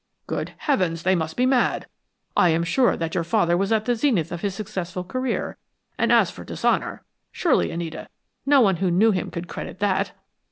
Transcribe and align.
"Good 0.25 0.53
Heavens, 0.57 1.03
they 1.03 1.13
must 1.13 1.37
be 1.37 1.45
mad! 1.45 1.85
I 2.35 2.49
am 2.49 2.63
sure 2.63 2.97
that 2.97 3.13
your 3.13 3.23
father 3.23 3.55
was 3.55 3.71
at 3.71 3.85
the 3.85 3.93
zenith 3.93 4.31
of 4.31 4.41
his 4.41 4.55
successful 4.55 5.03
career, 5.03 5.57
and 5.95 6.11
as 6.11 6.31
for 6.31 6.43
dishonor, 6.43 7.03
surely, 7.31 7.69
Anita, 7.69 8.09
no 8.43 8.61
one 8.61 8.77
who 8.77 8.89
knew 8.89 9.11
him 9.11 9.29
could 9.29 9.47
credit 9.47 9.77
that!" 9.77 10.13